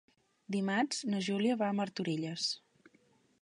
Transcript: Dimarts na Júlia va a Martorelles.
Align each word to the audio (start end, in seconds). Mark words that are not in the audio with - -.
Dimarts 0.55 1.03
na 1.13 1.19
Júlia 1.27 1.59
va 1.61 1.67
a 1.69 1.77
Martorelles. 1.81 2.49